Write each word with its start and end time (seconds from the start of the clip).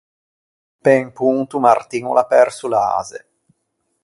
Pe 0.83 0.95
un 1.03 1.11
ponto 1.19 1.59
Martin 1.65 2.03
o 2.11 2.13
l’à 2.15 2.25
perso 2.33 2.65
l’ase. 2.73 3.19